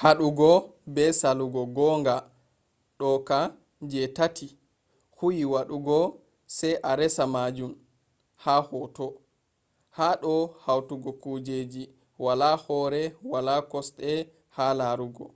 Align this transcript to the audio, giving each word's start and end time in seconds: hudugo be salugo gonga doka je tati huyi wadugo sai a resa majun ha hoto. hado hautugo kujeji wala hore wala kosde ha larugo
hudugo 0.00 0.50
be 0.94 1.04
salugo 1.20 1.62
gonga 1.76 2.14
doka 2.98 3.38
je 3.90 4.02
tati 4.16 4.46
huyi 5.18 5.42
wadugo 5.52 5.98
sai 6.56 6.72
a 6.90 6.92
resa 6.98 7.24
majun 7.34 7.72
ha 8.42 8.54
hoto. 8.68 9.06
hado 9.98 10.34
hautugo 10.64 11.10
kujeji 11.22 11.84
wala 12.24 12.50
hore 12.64 13.02
wala 13.32 13.54
kosde 13.70 14.12
ha 14.56 14.64
larugo 14.78 15.26